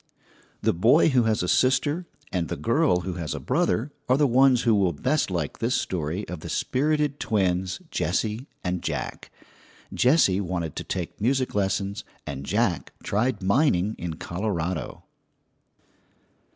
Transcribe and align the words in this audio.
The 0.63 0.73
boy 0.73 1.09
who 1.09 1.25
has 1.25 1.43
a 1.43 1.47
sister 1.47 2.07
and 2.31 2.47
the 2.47 2.55
girl 2.57 3.01
who 3.01 3.13
has 3.21 3.35
a 3.35 3.39
brother 3.39 3.91
are 4.09 4.17
the 4.17 4.25
ones 4.25 4.63
who 4.63 4.73
will 4.73 4.93
best 4.93 5.29
like 5.29 5.59
this 5.59 5.75
story 5.75 6.27
of 6.27 6.39
the 6.39 6.49
spirited 6.49 7.19
twins, 7.19 7.79
Jessie 7.91 8.47
and 8.63 8.81
Jack. 8.81 9.31
Jessie 9.93 10.41
wanted 10.41 10.75
to 10.77 10.83
take 10.83 11.21
music 11.21 11.53
lessons 11.53 12.03
and 12.25 12.47
Jack 12.47 12.93
tried 13.03 13.43
mining 13.43 13.93
in 13.99 14.15
Colorado. 14.15 15.03